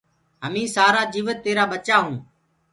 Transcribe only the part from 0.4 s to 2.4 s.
همين سآرآ جيوت تيرآ ٻچآ هونٚ